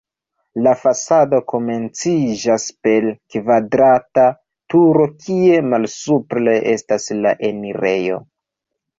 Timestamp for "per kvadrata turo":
2.87-5.05